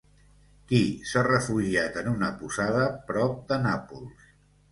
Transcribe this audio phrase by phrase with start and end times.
[0.69, 0.79] Qui
[1.09, 4.27] s'ha refugiat en una posada prop de Nàpols?